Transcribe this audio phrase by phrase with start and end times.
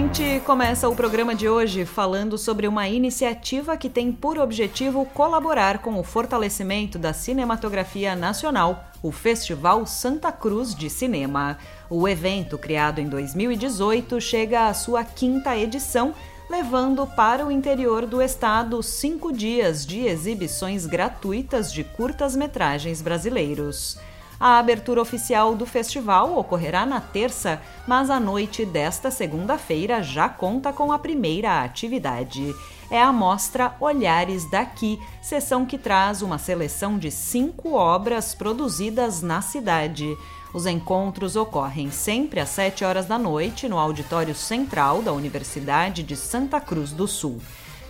[0.00, 5.80] Gente começa o programa de hoje falando sobre uma iniciativa que tem por objetivo colaborar
[5.80, 11.58] com o fortalecimento da cinematografia nacional, o Festival Santa Cruz de Cinema.
[11.90, 16.14] O evento, criado em 2018, chega à sua quinta edição,
[16.48, 23.98] levando para o interior do estado cinco dias de exibições gratuitas de curtas-metragens brasileiros.
[24.40, 30.72] A abertura oficial do festival ocorrerá na terça, mas a noite desta segunda-feira já conta
[30.72, 32.54] com a primeira atividade.
[32.90, 39.42] É a mostra Olhares Daqui, sessão que traz uma seleção de cinco obras produzidas na
[39.42, 40.16] cidade.
[40.54, 46.16] Os encontros ocorrem sempre às 7 horas da noite no auditório central da Universidade de
[46.16, 47.42] Santa Cruz do Sul.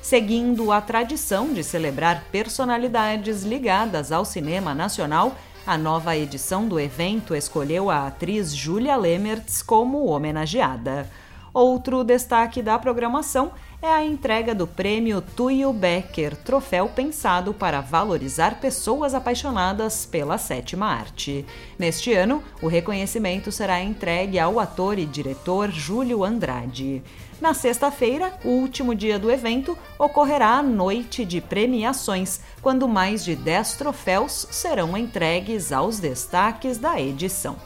[0.03, 5.37] Seguindo a tradição de celebrar personalidades ligadas ao cinema nacional,
[5.71, 11.09] a nova edição do evento escolheu a atriz Julia Lemertz como homenageada.
[11.55, 18.59] Outro destaque da programação é a entrega do prêmio Tuyo Becker, troféu pensado para valorizar
[18.59, 21.47] pessoas apaixonadas pela sétima arte.
[21.79, 27.01] Neste ano, o reconhecimento será entregue ao ator e diretor Júlio Andrade.
[27.41, 33.35] Na sexta-feira, o último dia do evento, ocorrerá a noite de premiações, quando mais de
[33.35, 37.57] 10 troféus serão entregues aos destaques da edição.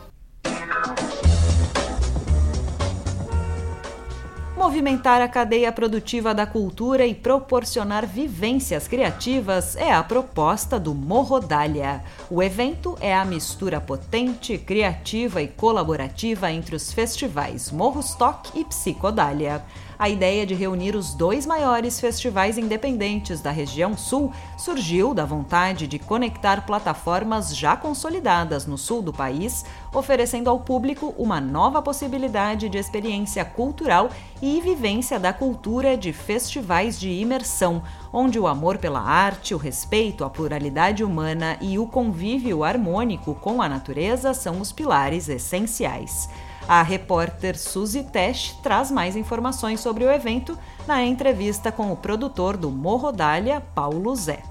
[4.64, 12.02] Movimentar a cadeia produtiva da cultura e proporcionar vivências criativas é a proposta do Morrodália.
[12.30, 19.62] O evento é a mistura potente, criativa e colaborativa entre os festivais Morrostock e Psicodália.
[19.98, 25.86] A ideia de reunir os dois maiores festivais independentes da região sul surgiu da vontade
[25.86, 29.64] de conectar plataformas já consolidadas no sul do país,
[29.94, 34.10] oferecendo ao público uma nova possibilidade de experiência cultural
[34.42, 37.82] e vivência da cultura de festivais de imersão,
[38.12, 43.62] onde o amor pela arte, o respeito à pluralidade humana e o convívio harmônico com
[43.62, 46.28] a natureza são os pilares essenciais.
[46.66, 52.56] A repórter Suzy Tesch traz mais informações sobre o evento na entrevista com o produtor
[52.56, 54.42] do Morrodália, Paulo Zé.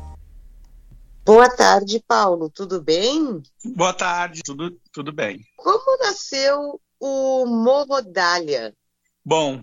[1.25, 2.49] Boa tarde, Paulo.
[2.49, 3.41] Tudo bem?
[3.63, 5.43] Boa tarde, tudo, tudo bem.
[5.57, 8.73] Como nasceu o Morrodália?
[9.25, 9.61] Bom,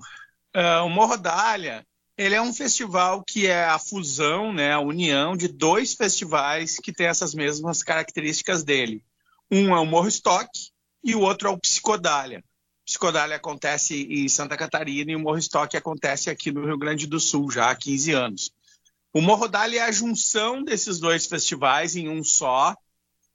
[0.57, 1.87] uh, o Morrodália
[2.19, 6.93] ele é um festival que é a fusão, né, a união de dois festivais que
[6.93, 9.03] têm essas mesmas características dele.
[9.51, 10.51] Um é o Morro Stock,
[11.03, 12.45] e o outro é o Psicodália.
[12.85, 17.21] Psicodália acontece em Santa Catarina e o Morro Estoque acontece aqui no Rio Grande do
[17.21, 18.51] Sul já há 15 anos.
[19.13, 22.77] O Morrodália é a junção desses dois festivais em um só,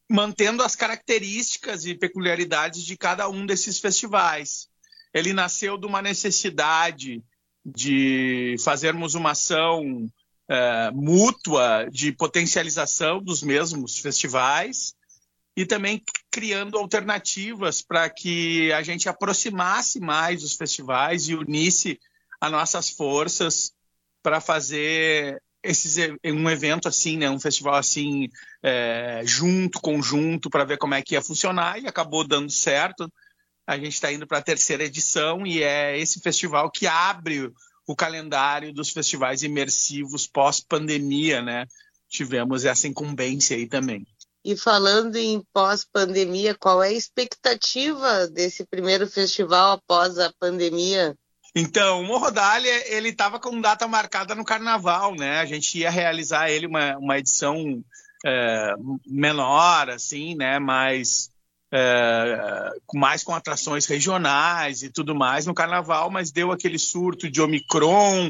[0.10, 4.68] mantendo as características e peculiaridades de cada um desses festivais.
[5.14, 7.24] Ele nasceu de uma necessidade
[7.66, 10.08] de fazermos uma ação
[10.48, 14.94] é, mútua de potencialização dos mesmos festivais
[15.58, 22.00] e também criando alternativas para que a gente aproximasse mais os festivais e unisse
[22.40, 23.74] as nossas forças
[24.22, 28.30] para fazer esses, um evento assim, né, um festival assim,
[28.64, 33.12] é, junto, conjunto, para ver como é que ia funcionar e acabou dando certo.
[33.68, 37.52] A gente está indo para a terceira edição e é esse festival que abre
[37.88, 41.66] o calendário dos festivais imersivos pós-pandemia, né?
[42.08, 44.06] Tivemos essa incumbência aí também.
[44.44, 51.16] E falando em pós-pandemia, qual é a expectativa desse primeiro festival após a pandemia?
[51.55, 55.40] Então, o Morrodália, ele estava com data marcada no Carnaval, né?
[55.40, 57.81] A gente ia realizar ele uma, uma edição
[58.25, 58.73] é,
[59.07, 60.59] menor, assim, né?
[60.59, 61.31] Mais,
[61.72, 67.41] é, mais com atrações regionais e tudo mais no Carnaval, mas deu aquele surto de
[67.41, 68.29] Omicron,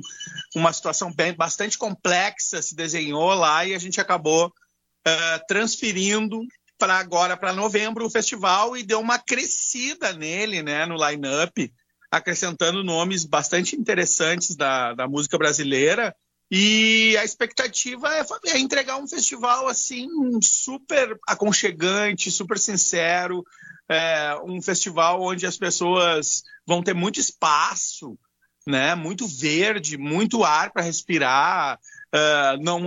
[0.56, 6.42] uma situação bem, bastante complexa se desenhou lá e a gente acabou uh, transferindo
[6.78, 11.74] para agora, para novembro, o festival e deu uma crescida nele, né, no line-up,
[12.18, 16.16] acrescentando nomes bastante interessantes da, da música brasileira.
[16.50, 20.08] E a expectativa é, é, entregar um festival assim
[20.42, 23.44] super aconchegante, super sincero,
[23.90, 28.18] é, um festival onde as pessoas vão ter muito espaço,
[28.66, 28.96] né?
[28.96, 31.80] Muito verde, muito ar para respirar.
[32.14, 32.80] Uh, não,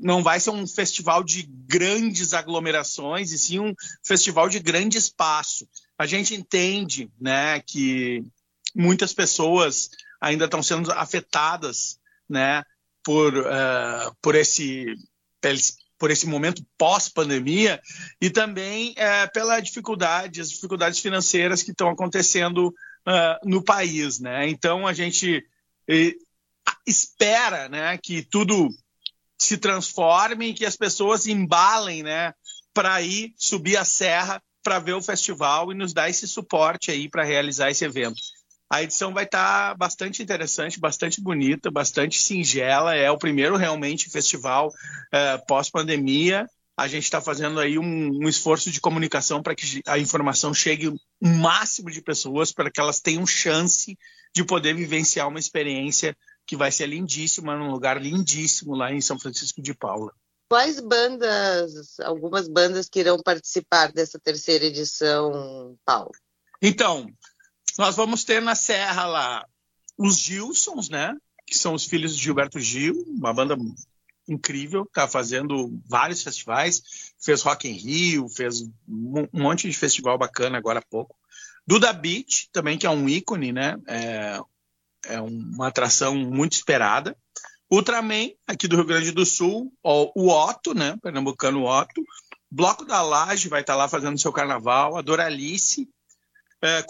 [0.00, 3.72] não vai ser um festival de grandes aglomerações, e sim um
[4.02, 5.68] festival de grande espaço.
[5.96, 8.24] A gente entende né, que
[8.74, 11.98] muitas pessoas ainda estão sendo afetadas
[12.28, 12.62] né,
[13.02, 14.86] por, uh, por, esse,
[15.98, 17.80] por esse momento pós-pandemia
[18.20, 24.18] e também uh, pela dificuldade, as dificuldades financeiras que estão acontecendo uh, no país.
[24.18, 24.48] Né?
[24.48, 25.44] Então a gente
[26.86, 28.68] espera né, que tudo
[29.38, 32.34] se transforme que as pessoas embalem né,
[32.74, 37.08] para ir subir a serra para ver o festival e nos dar esse suporte aí
[37.08, 38.20] para realizar esse evento.
[38.70, 42.94] A edição vai estar tá bastante interessante, bastante bonita, bastante singela.
[42.94, 46.46] É o primeiro realmente festival uh, pós-pandemia.
[46.76, 50.88] A gente está fazendo aí um, um, esforço de comunicação para que a informação chegue
[50.88, 53.98] o máximo de pessoas, para que elas tenham chance
[54.34, 56.16] de poder vivenciar uma experiência
[56.46, 60.12] que vai ser lindíssima, num lugar lindíssimo lá em São Francisco de Paula.
[60.48, 66.12] Quais bandas, algumas bandas que irão participar dessa terceira edição, Paulo?
[66.62, 67.06] Então,
[67.78, 69.46] nós vamos ter na Serra lá
[69.96, 71.16] os Gilsons, né?
[71.46, 73.56] Que são os filhos de Gilberto Gil, uma banda
[74.28, 80.58] incrível, tá fazendo vários festivais, fez Rock in Rio, fez um monte de festival bacana
[80.58, 81.16] agora há pouco.
[81.66, 83.76] Duda Beat, também, que é um ícone, né?
[83.86, 84.40] É,
[85.06, 87.16] é uma atração muito esperada.
[87.70, 90.96] Ultraman, aqui do Rio Grande do Sul, o Otto, né?
[91.02, 92.02] Pernambucano Otto.
[92.50, 94.96] Bloco da Laje vai estar tá lá fazendo seu carnaval.
[94.96, 95.88] A Doralice,
[96.62, 96.84] é,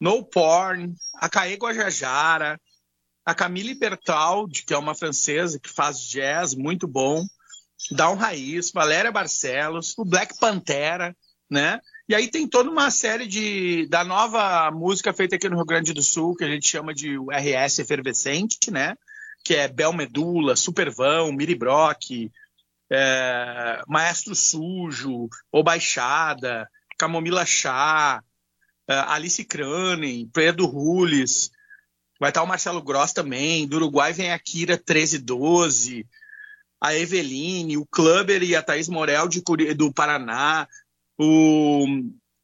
[0.00, 2.60] No Porn, a Caê Guajajara,
[3.24, 7.24] a Camille Bertaldi, que é uma francesa que faz jazz muito bom,
[7.90, 11.16] Down Raiz, Valéria Barcelos, o Black Pantera,
[11.50, 11.80] né?
[12.08, 15.92] E aí tem toda uma série de da nova música feita aqui no Rio Grande
[15.92, 18.94] do Sul, que a gente chama de RS efervescente, né?
[19.42, 22.30] Que é Bel Medula, Supervão, Miri Brock,
[22.90, 26.68] é, Maestro Sujo, O Baixada,
[26.98, 28.22] Camomila Chá,
[28.88, 31.50] uh, Alice Cranen, Pedro Rules,
[32.18, 36.06] vai estar o Marcelo Gross também, do Uruguai vem a Kira 1312,
[36.80, 39.42] a Eveline, o Clubber e a Thaís Morel de,
[39.74, 40.68] do Paraná,
[41.18, 41.86] o,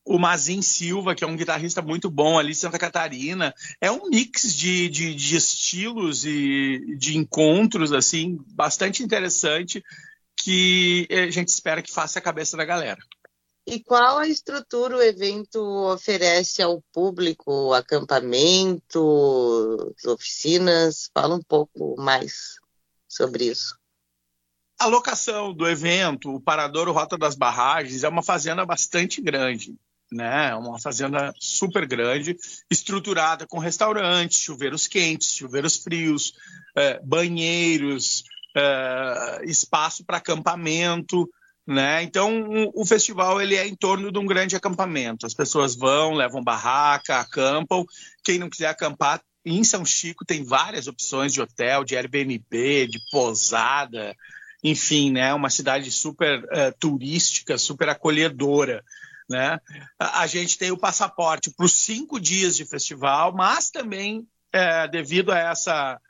[0.05, 3.55] o Mazin Silva, que é um guitarrista muito bom ali de Santa Catarina.
[3.81, 9.83] É um mix de, de, de estilos e de encontros, assim, bastante interessante,
[10.37, 13.01] que a gente espera que faça a cabeça da galera.
[13.71, 15.61] E qual a estrutura o evento
[15.93, 17.73] oferece ao público?
[17.73, 21.09] Acampamento, oficinas?
[21.15, 22.57] Fala um pouco mais
[23.07, 23.79] sobre isso.
[24.77, 29.77] A locação do evento, o Paradouro Rota das Barragens, é uma fazenda bastante grande,
[30.11, 30.53] né?
[30.57, 32.37] Uma fazenda super grande,
[32.69, 36.35] estruturada com restaurantes, chuveiros quentes, chuveiros frios,
[36.77, 38.25] é, banheiros,
[38.57, 41.31] é, espaço para acampamento.
[41.71, 42.03] Né?
[42.03, 45.25] Então, o, festival ele é em torno de um grande acampamento.
[45.25, 47.85] As pessoas vão, levam barraca, acampam.
[48.25, 52.99] Quem não quiser acampar, em São Chico tem várias opções de hotel, de Airbnb, de
[53.13, 54.17] pousada,
[54.65, 55.33] enfim, né?
[55.33, 58.83] Uma cidade super uh, turística, super acolhedora.
[59.29, 59.57] Né?
[59.97, 64.89] A, a gente tem o passaporte para os cinco dias de festival, mas também, é,
[64.89, 66.01] devido a essa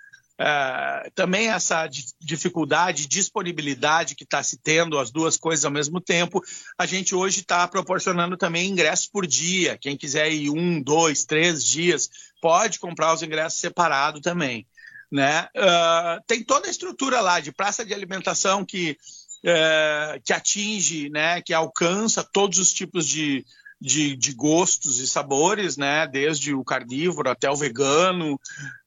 [0.40, 1.86] Uh, também essa
[2.18, 6.42] dificuldade, disponibilidade que está se tendo, as duas coisas ao mesmo tempo,
[6.78, 9.76] a gente hoje está proporcionando também ingressos por dia.
[9.76, 12.08] Quem quiser ir um, dois, três dias,
[12.40, 14.66] pode comprar os ingressos separado também.
[15.12, 15.46] Né?
[15.54, 18.96] Uh, tem toda a estrutura lá de praça de alimentação que,
[19.44, 23.44] uh, que atinge, né, que alcança todos os tipos de,
[23.80, 26.06] de, de, gostos e sabores, né?
[26.06, 28.34] Desde o carnívoro até o vegano.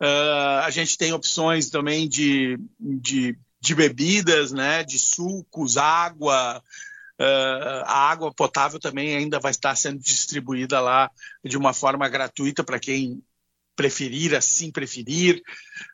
[0.02, 4.84] Uh, a gente tem opções também de, de, de, bebidas, né?
[4.84, 6.62] De sucos, água.
[7.20, 11.10] Uh, a água potável também ainda vai estar sendo distribuída lá
[11.44, 13.24] de uma forma gratuita para quem
[13.76, 15.42] preferir, assim preferir.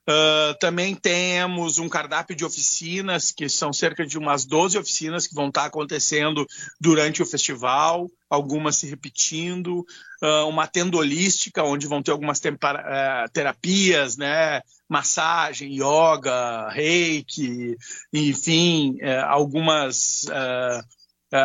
[0.07, 5.35] Uh, também temos um cardápio de oficinas, que são cerca de umas 12 oficinas que
[5.35, 6.45] vão estar acontecendo
[6.79, 9.85] durante o festival, algumas se repetindo,
[10.21, 14.61] uh, uma tenda holística, onde vão ter algumas uh, terapias, né?
[14.89, 17.77] massagem, yoga, reiki,
[18.11, 20.25] enfim, eh, algumas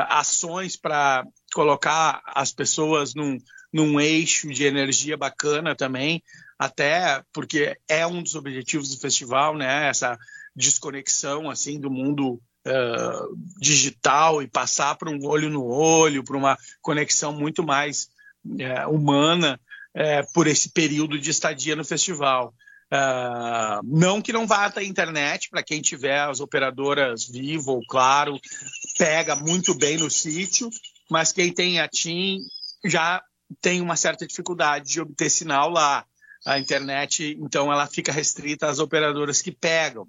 [0.08, 3.36] ações para colocar as pessoas num,
[3.74, 6.22] num eixo de energia bacana também,
[6.56, 9.88] até porque é um dos objetivos do festival, né?
[9.88, 10.16] Essa
[10.54, 16.56] desconexão assim do mundo uh, digital e passar para um olho no olho, para uma
[16.80, 18.08] conexão muito mais
[18.46, 19.58] uh, humana.
[19.94, 22.52] é, por esse período de estadia no festival.
[22.92, 28.38] Uh, não que não vá até internet, para quem tiver as operadoras Vivo, claro,
[28.98, 30.68] pega muito bem no sítio,
[31.10, 32.38] mas quem tem a TIM
[32.84, 33.22] já
[33.60, 36.04] tem uma certa dificuldade de obter sinal lá.
[36.46, 40.06] A internet, então, ela fica restrita às operadoras que pegam.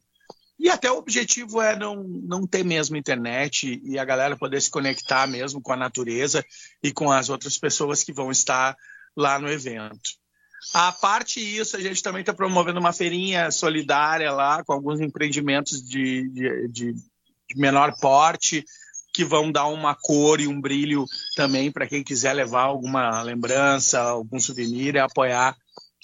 [0.57, 4.69] E até o objetivo é não, não ter mesmo internet e a galera poder se
[4.69, 6.45] conectar mesmo com a natureza
[6.81, 8.75] e com as outras pessoas que vão estar
[9.15, 10.11] lá no evento.
[10.73, 15.83] A parte isso, a gente também está promovendo uma feirinha solidária lá com alguns empreendimentos
[15.83, 16.95] de, de, de,
[17.55, 18.65] menor porte
[19.15, 21.05] que vão dar uma cor e um brilho
[21.37, 25.55] também para quem quiser levar alguma lembrança, algum souvenir e apoiar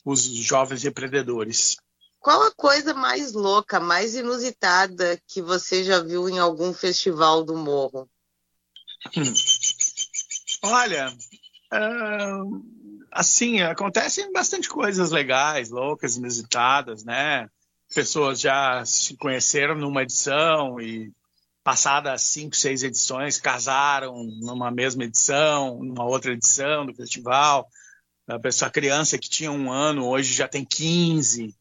[0.06, 1.76] os jovens empreendedores.
[2.22, 7.58] Qual a coisa mais louca, mais inusitada que você já viu em algum festival do
[7.58, 8.10] Morro?
[9.18, 9.34] Hum.
[10.64, 11.14] Olha,
[11.74, 12.64] uh,
[13.12, 17.50] assim, acontecem bastante coisas legais, loucas, inusitadas, né?
[17.94, 21.12] Pessoas já se conheceram numa edição e
[21.64, 27.68] passadas cinco, seis edições casaram numa mesma edição, numa outra edição do festival.
[28.28, 31.56] A pessoa, criança que tinha um ano hoje já tem 15.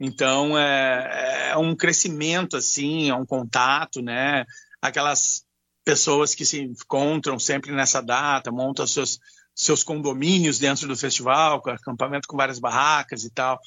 [0.00, 4.44] Então é, é um crescimento assim, é um contato, né?
[4.82, 5.44] Aquelas
[5.84, 9.20] pessoas que se encontram sempre nessa data, montam seus
[9.54, 13.60] seus condomínios dentro do festival, acampamento com várias barracas e tal.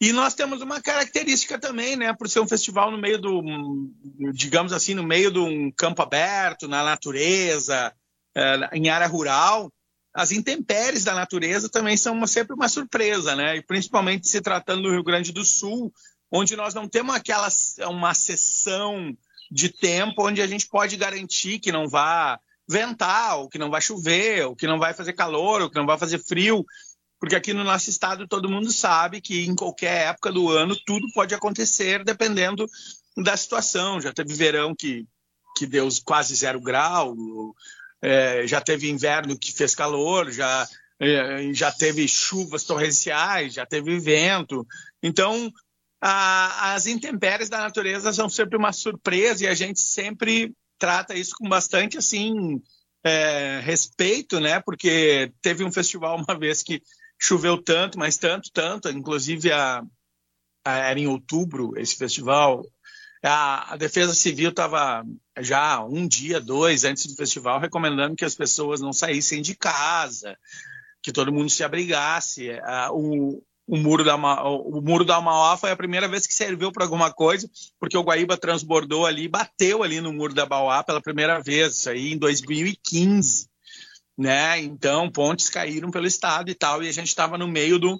[0.00, 3.42] E nós temos uma característica também, né, por ser um festival no meio do,
[4.32, 7.92] digamos assim, no meio de um campo aberto, na natureza,
[8.34, 9.70] é, em área rural,
[10.14, 13.56] as intempéries da natureza também são uma, sempre uma surpresa, né?
[13.56, 15.92] E principalmente se tratando do Rio Grande do Sul,
[16.32, 17.48] onde nós não temos aquela
[17.88, 19.16] uma sessão
[19.50, 23.80] de tempo onde a gente pode garantir que não vá ventar, ou que não vai
[23.80, 26.64] chover, ou que não vai fazer calor, ou que não vai fazer frio,
[27.20, 31.06] porque aqui no nosso estado todo mundo sabe que em qualquer época do ano tudo
[31.12, 32.66] pode acontecer dependendo
[33.16, 34.00] da situação.
[34.00, 35.06] Já teve verão que,
[35.54, 37.14] que deu quase zero grau,
[38.00, 40.66] é, já teve inverno que fez calor, já,
[40.98, 44.66] é, já teve chuvas torrenciais, já teve vento.
[45.02, 45.52] Então,
[46.00, 51.34] a, as intempéries da natureza são sempre uma surpresa e a gente sempre trata isso
[51.38, 52.62] com bastante assim
[53.04, 54.60] é, respeito, né?
[54.60, 56.82] Porque teve um festival uma vez que
[57.20, 59.84] choveu tanto, mas tanto, tanto, inclusive a,
[60.64, 62.64] a era em outubro esse festival
[63.22, 65.04] a, a Defesa Civil estava
[65.38, 70.36] já um dia, dois antes do festival, recomendando que as pessoas não saíssem de casa,
[71.02, 72.48] que todo mundo se abrigasse.
[72.92, 76.84] o, o, muro da, o muro da Mauá foi a primeira vez que serviu para
[76.84, 77.48] alguma coisa,
[77.78, 81.90] porque o Guaíba transbordou ali, bateu ali no muro da Mauá pela primeira vez, isso
[81.90, 83.49] aí em 2015.
[84.18, 84.60] Né?
[84.60, 87.98] Então, pontes caíram pelo estado e tal, e a gente estava no meio do,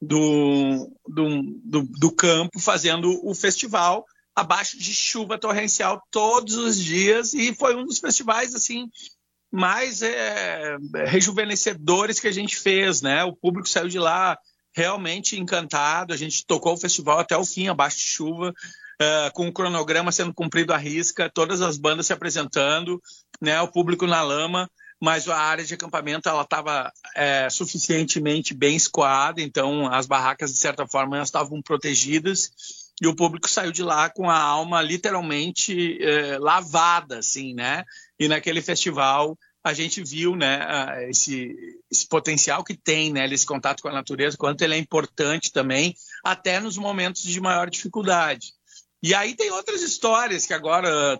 [0.00, 7.54] do, do, do, campo fazendo o festival abaixo de chuva torrencial todos os dias e
[7.54, 8.88] foi um dos festivais assim
[9.50, 13.24] mais é, rejuvenescedores que a gente fez, né?
[13.24, 14.36] O público saiu de lá
[14.74, 16.12] realmente encantado.
[16.12, 20.12] A gente tocou o festival até o fim, abaixo de chuva, uh, com o cronograma
[20.12, 23.00] sendo cumprido à risca, todas as bandas se apresentando,
[23.40, 23.60] né?
[23.62, 24.68] O público na lama
[25.00, 30.58] mas a área de acampamento ela estava é, suficientemente bem escoada, então as barracas de
[30.58, 32.50] certa forma estavam protegidas
[33.00, 37.84] e o público saiu de lá com a alma literalmente é, lavada, assim, né?
[38.18, 41.52] E naquele festival a gente viu, né, esse,
[41.90, 45.92] esse potencial que tem, né, esse contato com a natureza, quanto ele é importante também,
[46.22, 48.52] até nos momentos de maior dificuldade.
[49.02, 51.18] E aí tem outras histórias que agora,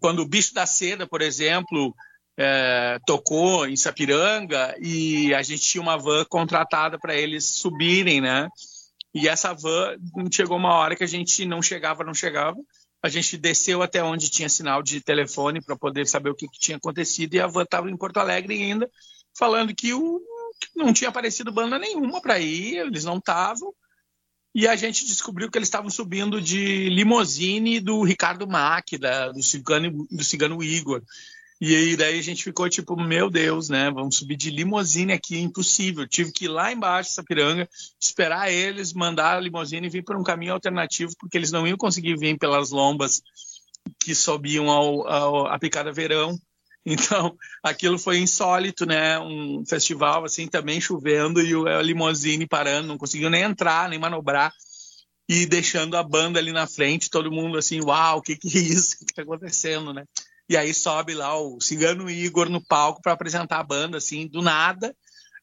[0.00, 1.94] quando o Bicho da Seda, por exemplo,
[2.40, 8.48] é, tocou em Sapiranga e a gente tinha uma van contratada para eles subirem, né?
[9.12, 9.96] E essa van
[10.32, 12.56] chegou uma hora que a gente não chegava, não chegava.
[13.02, 16.60] A gente desceu até onde tinha sinal de telefone para poder saber o que, que,
[16.60, 18.88] tinha acontecido e a van estava em Porto Alegre ainda,
[19.36, 20.20] falando que, o,
[20.60, 23.74] que não tinha aparecido banda nenhuma para ir, eles não estavam.
[24.54, 29.42] E a gente descobriu que eles estavam subindo de limousine do Ricardo Mack, da, do,
[29.42, 31.02] cigano, do cigano Igor.
[31.60, 33.90] E aí daí a gente ficou tipo, meu Deus, né?
[33.90, 36.06] Vamos subir de limousine aqui, impossível.
[36.06, 37.68] Tive que ir lá embaixo, Sapiranga,
[38.00, 41.76] esperar eles, mandar a limousine e vir por um caminho alternativo, porque eles não iam
[41.76, 43.20] conseguir vir pelas lombas
[44.00, 46.38] que subiam ao, ao, a Picada Verão.
[46.90, 49.18] Então, aquilo foi insólito, né?
[49.18, 54.54] Um festival assim também chovendo e a limousine parando, não conseguiu nem entrar, nem manobrar
[55.28, 58.60] e deixando a banda ali na frente, todo mundo assim, uau, o que que é
[58.60, 58.96] isso?
[58.98, 60.04] Que está acontecendo, né?
[60.48, 64.40] E aí sobe lá o Cigano Igor no palco para apresentar a banda, assim, do
[64.40, 64.96] nada.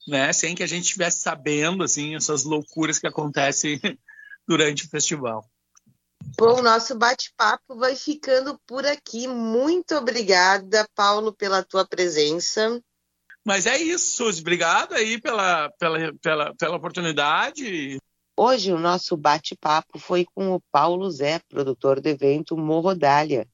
[0.08, 0.34] né?
[0.34, 3.80] Sem que a gente estivesse sabendo, assim, essas loucuras que acontecem
[4.48, 5.48] durante o festival.
[6.38, 9.28] Bom, nosso bate-papo vai ficando por aqui.
[9.28, 12.82] Muito obrigada, Paulo, pela tua presença.
[13.46, 14.42] Mas é isso, Suzy.
[14.42, 18.00] Obrigado aí pela, pela, pela, pela oportunidade.
[18.36, 23.48] Hoje o nosso bate-papo foi com o Paulo Zé, produtor do evento Morrodália,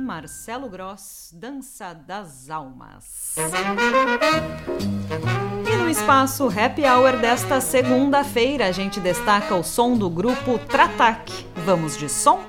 [0.01, 3.35] Marcelo Gross, Dança das Almas.
[5.65, 11.31] E no espaço Happy Hour desta segunda-feira, a gente destaca o som do grupo Tratac.
[11.65, 12.43] Vamos de som?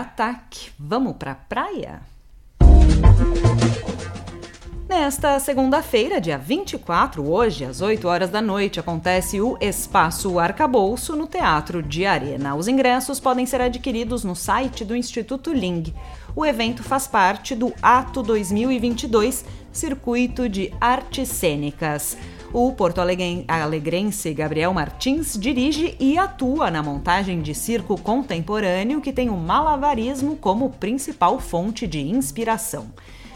[0.00, 0.72] Tratac.
[0.78, 2.00] Vamos pra praia?
[4.88, 11.26] Nesta segunda-feira, dia 24, hoje, às 8 horas da noite, acontece o Espaço Arcabouço no
[11.26, 12.54] Teatro de Arena.
[12.54, 15.94] Os ingressos podem ser adquiridos no site do Instituto Ling.
[16.34, 22.16] O evento faz parte do Ato 2022 Circuito de Artes Cênicas.
[22.52, 29.30] O porto alegrense Gabriel Martins dirige e atua na montagem de circo contemporâneo que tem
[29.30, 32.92] o malabarismo como principal fonte de inspiração.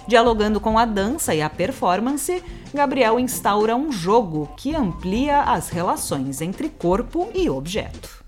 [0.08, 2.42] Dialogando com a dança e a performance,
[2.74, 8.23] Gabriel instaura um jogo que amplia as relações entre corpo e objeto.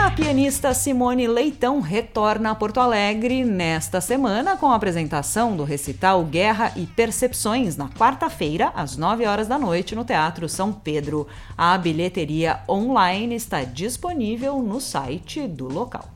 [0.00, 6.24] A pianista Simone Leitão retorna a Porto Alegre nesta semana com a apresentação do recital
[6.24, 11.26] Guerra e Percepções na quarta-feira, às 9 horas da noite, no Teatro São Pedro.
[11.56, 16.08] A bilheteria online está disponível no site do local.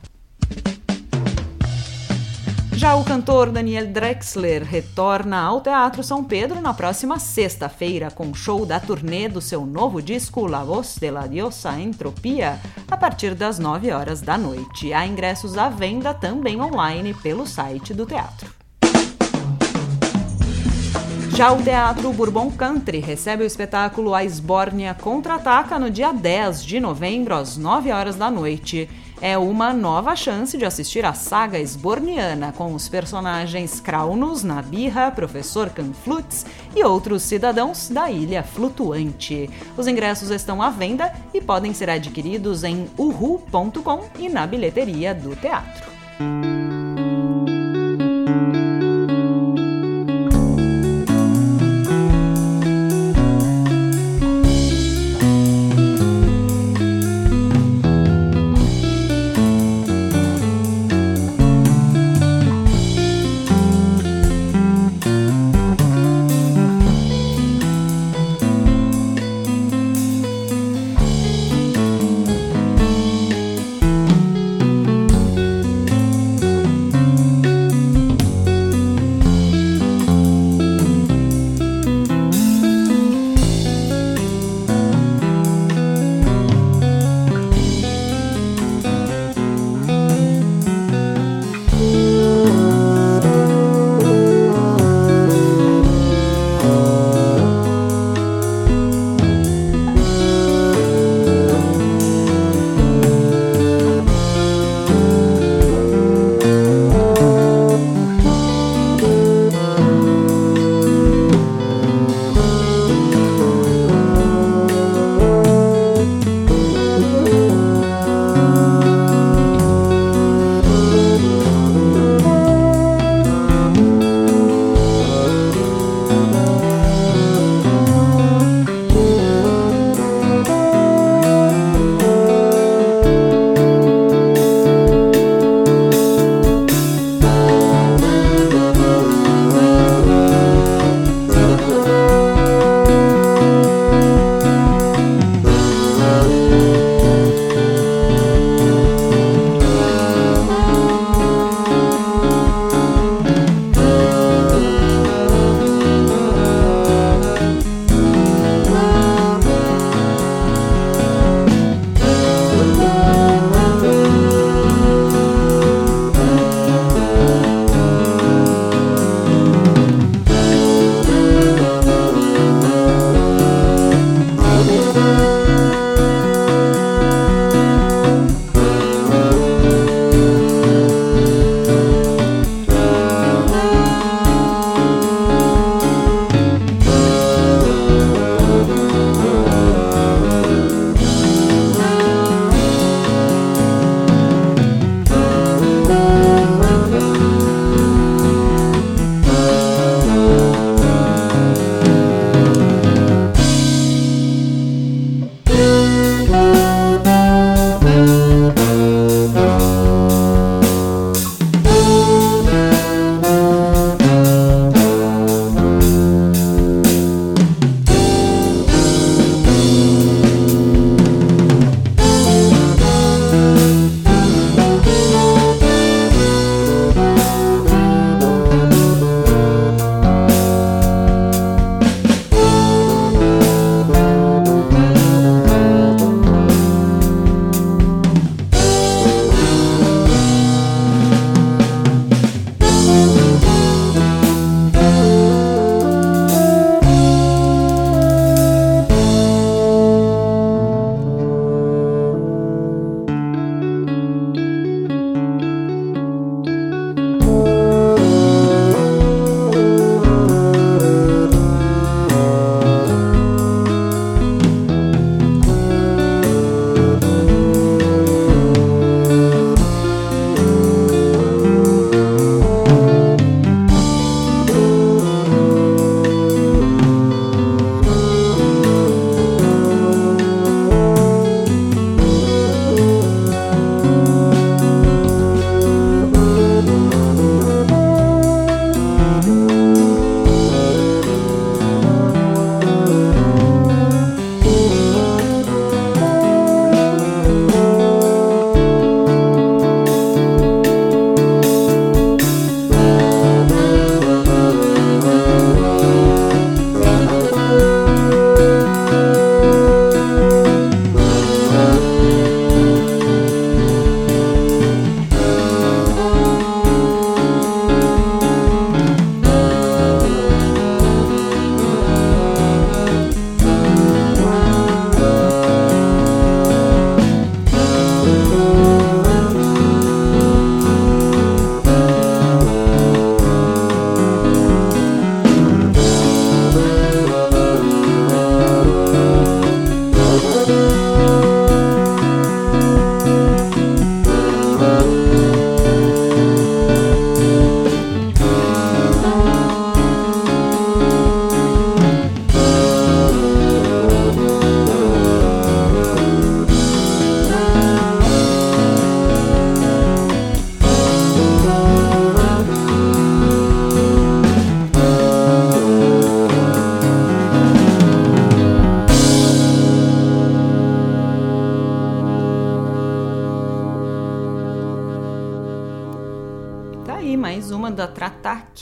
[2.83, 8.65] Já o cantor Daniel Drexler retorna ao Teatro São Pedro na próxima sexta-feira com show
[8.65, 12.59] da turnê do seu novo disco La Voz de la Diosa Entropia,
[12.91, 14.91] a partir das 9 horas da noite.
[14.91, 18.53] Há ingressos à venda também online pelo site do teatro.
[21.37, 26.81] Já o Teatro Bourbon Country recebe o espetáculo A Esbórnia Contra-Ataca no dia 10 de
[26.81, 28.89] novembro, às 9 horas da noite
[29.23, 35.69] é uma nova chance de assistir a saga esborniana com os personagens Kraunus, Nabirra, Professor
[35.69, 39.49] Canflutz e outros cidadãos da Ilha Flutuante.
[39.77, 45.33] Os ingressos estão à venda e podem ser adquiridos em uhu.com e na bilheteria do
[45.37, 45.89] teatro.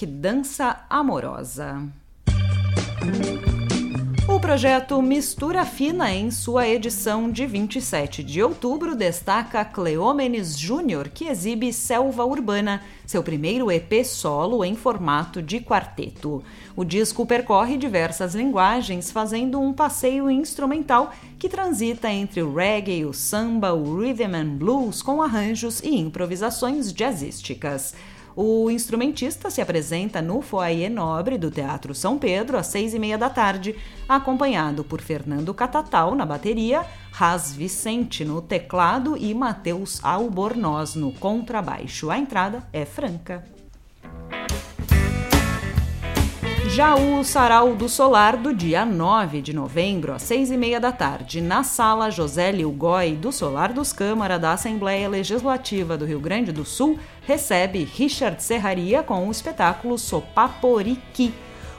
[0.02, 1.84] Tratac Dança Amorosa.
[4.28, 11.26] O projeto Mistura Fina, em sua edição de 27 de outubro, destaca Cleômenes Júnior, que
[11.26, 16.44] exibe Selva Urbana, seu primeiro EP solo em formato de quarteto.
[16.76, 23.14] O disco percorre diversas linguagens, fazendo um passeio instrumental que transita entre o reggae, o
[23.14, 27.94] samba, o rhythm and blues, com arranjos e improvisações jazzísticas.
[28.36, 33.18] O instrumentista se apresenta no Foyer Nobre do Teatro São Pedro às seis e meia
[33.18, 33.76] da tarde,
[34.08, 42.10] acompanhado por Fernando Catatal na bateria, Ras Vicente no teclado e Matheus Albornoz no contrabaixo.
[42.10, 43.44] A entrada é franca.
[46.74, 50.90] Já o Sarau do Solar, do dia 9 de novembro, às seis e meia da
[50.90, 56.54] tarde, na sala José Lilgói do Solar dos Câmara da Assembleia Legislativa do Rio Grande
[56.54, 56.98] do Sul,
[57.32, 61.34] recebe Richard Serraria com o espetáculo Sopaporiqui.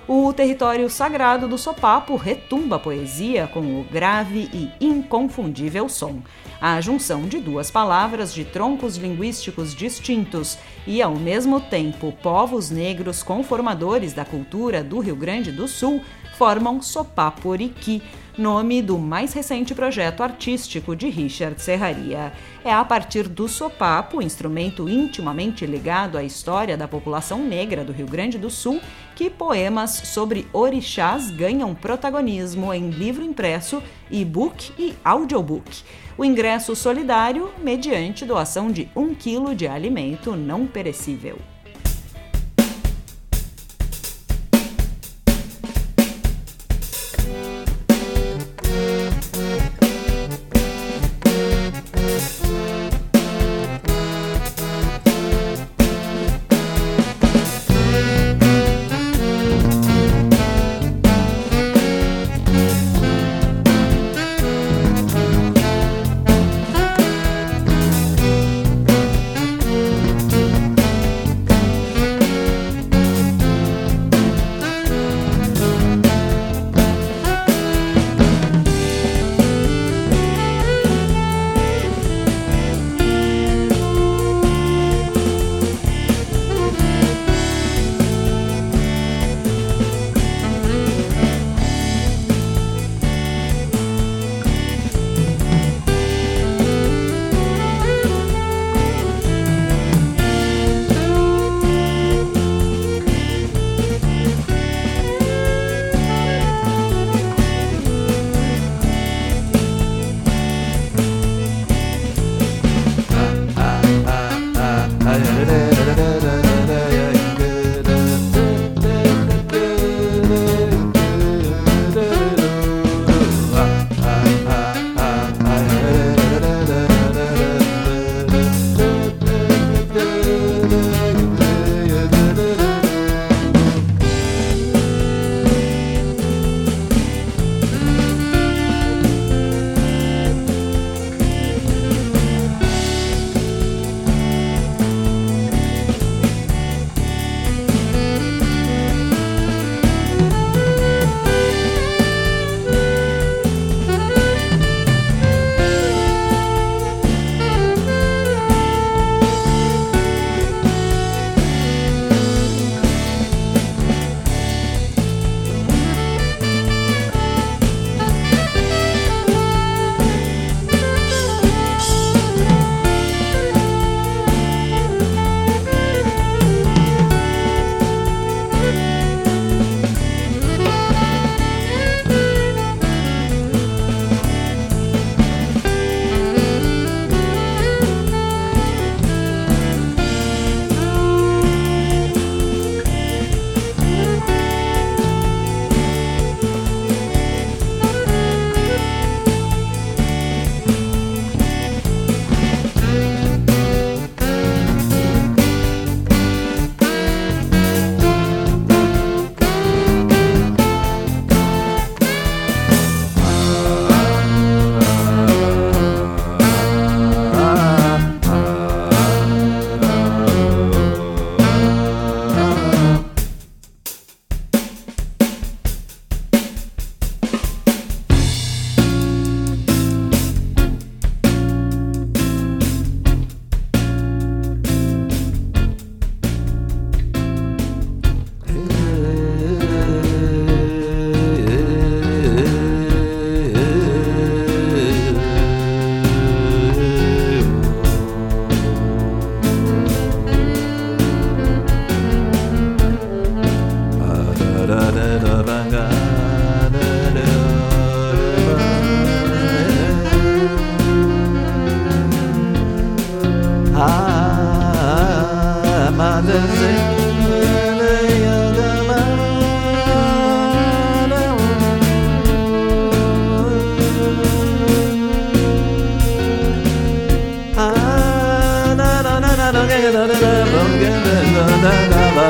[0.09, 6.23] O território sagrado do sopapo retumba a poesia com o grave e inconfundível som
[6.59, 13.23] a junção de duas palavras de troncos linguísticos distintos e, ao mesmo tempo, povos negros
[13.23, 16.01] conformadores da cultura do Rio Grande do Sul
[16.39, 18.01] formam Sopaporiqui,
[18.37, 22.33] nome do mais recente projeto artístico de Richard Serraria.
[22.65, 28.07] É a partir do sopapo, instrumento intimamente ligado à história da população negra do Rio
[28.07, 28.81] Grande do Sul,
[29.15, 35.83] que poemas sobre orixás ganham protagonismo em livro impresso, e-book e audiobook
[36.17, 41.39] o ingresso solidário mediante doação de um quilo de alimento não perecível.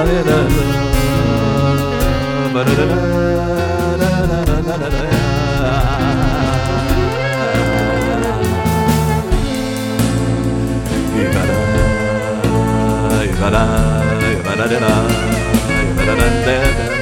[0.04, 0.34] da da
[2.74, 2.84] da
[16.06, 17.01] da da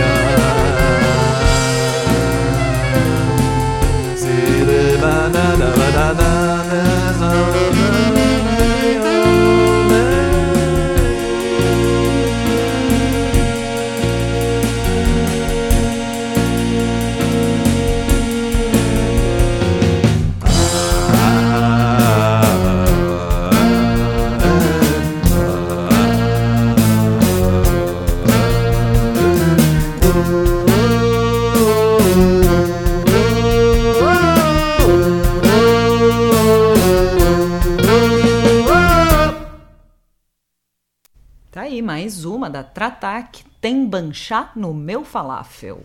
[42.81, 45.83] Tratac tem banchá no meu falafel.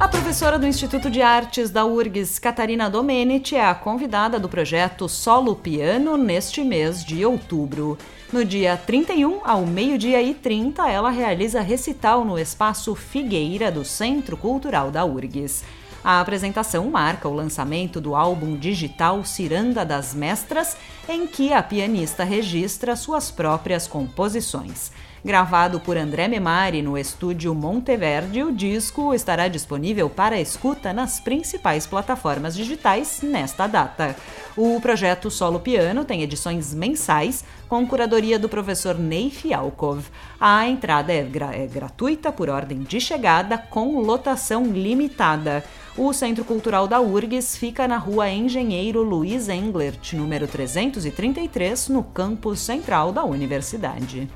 [0.00, 5.08] A professora do Instituto de Artes da URGS, Catarina Domenici, é a convidada do projeto
[5.08, 7.96] Solo Piano neste mês de outubro.
[8.32, 14.36] No dia 31, ao meio-dia e 30, ela realiza recital no espaço Figueira do Centro
[14.36, 15.62] Cultural da URGS.
[16.06, 20.76] A apresentação marca o lançamento do álbum digital Ciranda das Mestras,
[21.08, 24.92] em que a pianista registra suas próprias composições.
[25.24, 31.88] Gravado por André Memari no estúdio Monteverde, o disco estará disponível para escuta nas principais
[31.88, 34.14] plataformas digitais nesta data.
[34.56, 40.04] O projeto Solo Piano tem edições mensais com curadoria do professor Ney Fialkov.
[40.40, 45.64] A entrada é, gra é gratuita por ordem de chegada com lotação limitada.
[45.98, 52.60] O Centro Cultural da URGS fica na rua Engenheiro Luiz Englert, número 333, no campus
[52.60, 54.28] central da universidade.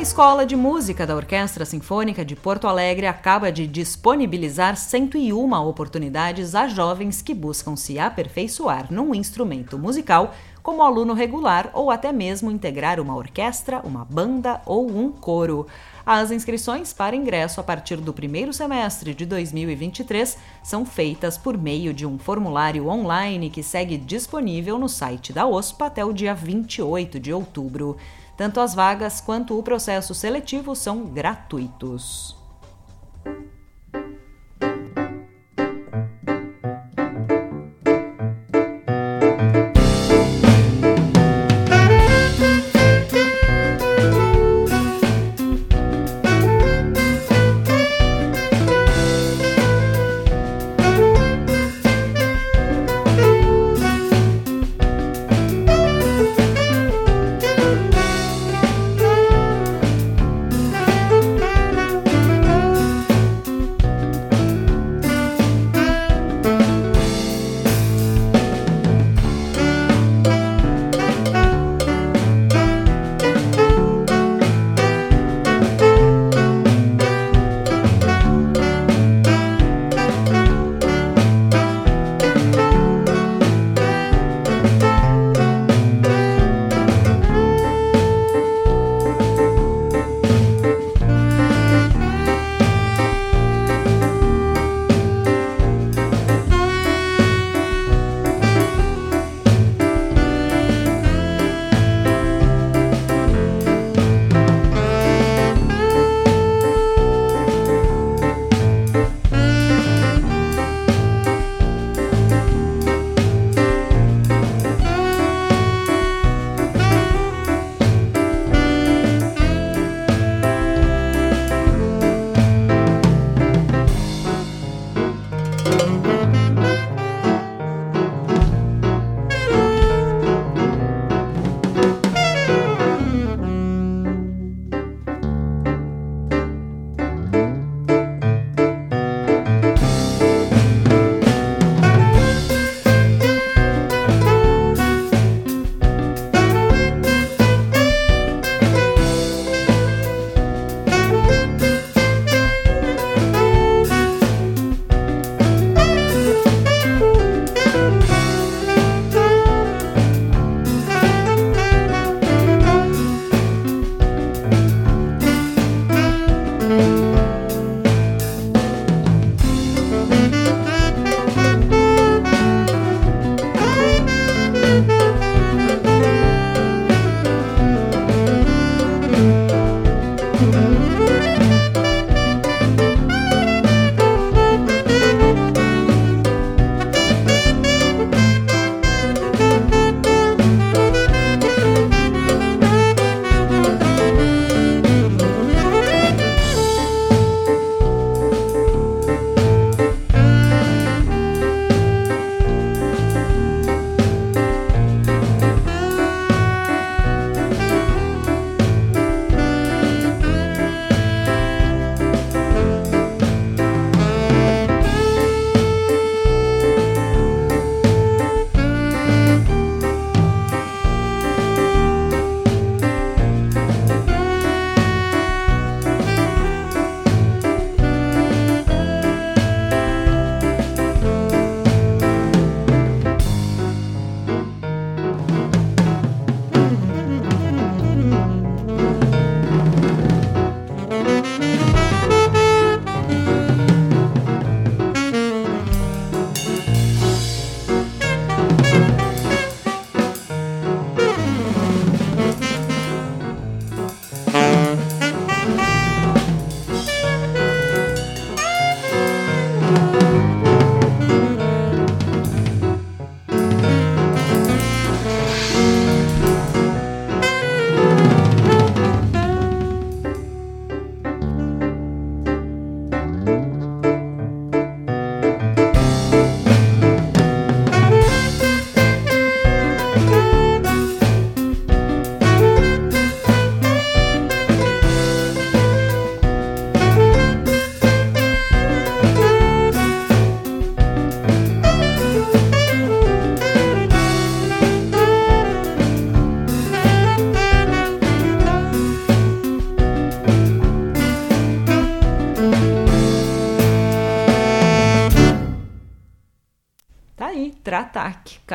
[0.00, 6.54] A Escola de Música da Orquestra Sinfônica de Porto Alegre acaba de disponibilizar 101 oportunidades
[6.54, 12.50] a jovens que buscam se aperfeiçoar num instrumento musical como aluno regular ou até mesmo
[12.50, 15.66] integrar uma orquestra, uma banda ou um coro.
[16.04, 21.92] As inscrições para ingresso a partir do primeiro semestre de 2023 são feitas por meio
[21.92, 27.20] de um formulário online que segue disponível no site da OSPA até o dia 28
[27.20, 27.96] de outubro.
[28.36, 32.40] Tanto as vagas quanto o processo seletivo são gratuitos.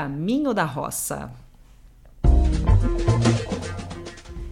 [0.05, 1.31] Caminho da Roça.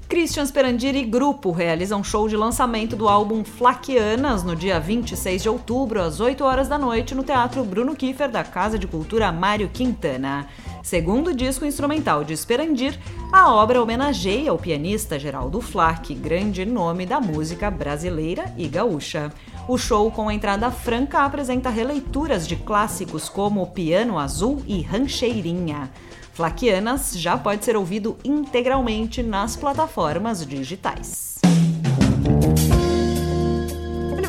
[0.09, 5.49] Christian Sperandir e grupo realizam show de lançamento do álbum Flaquianas no dia 26 de
[5.49, 9.69] outubro, às 8 horas da noite, no Teatro Bruno Kiefer da Casa de Cultura Mário
[9.69, 10.47] Quintana.
[10.81, 12.99] Segundo disco instrumental de Sperandir,
[13.31, 19.31] a obra homenageia o pianista Geraldo Flack, grande nome da música brasileira e gaúcha.
[19.65, 25.89] O show, com entrada franca, apresenta releituras de clássicos como Piano Azul e Rancheirinha.
[26.33, 31.39] Flaquianas já pode ser ouvido integralmente nas plataformas digitais.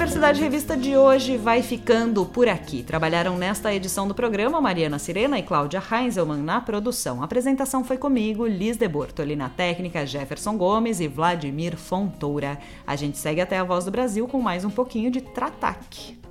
[0.05, 2.82] Universidade Revista de hoje vai ficando por aqui.
[2.82, 7.22] Trabalharam nesta edição do programa Mariana Sirena e Cláudia Heinzelmann na produção.
[7.22, 12.59] A apresentação foi comigo, Liz de Bortoli, na técnica, Jefferson Gomes e Vladimir Fontoura.
[12.86, 16.24] A gente segue até a Voz do Brasil com mais um pouquinho de Trataque.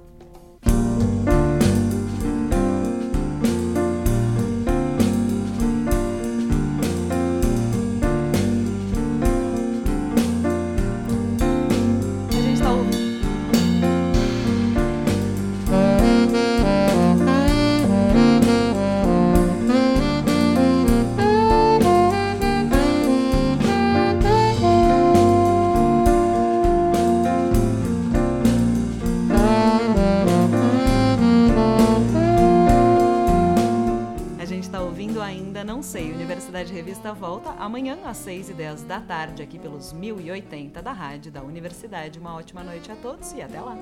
[37.14, 42.20] Volta amanhã às 6 e 10 da tarde, aqui pelos 1080 da rádio da Universidade.
[42.20, 43.78] Uma ótima noite a todos e até lá!